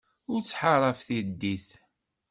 [0.31, 1.67] Ur ttḥaṛaf tiddit.